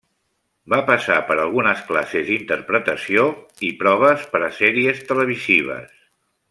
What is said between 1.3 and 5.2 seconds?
algunes classes d'interpretació i proves per a sèries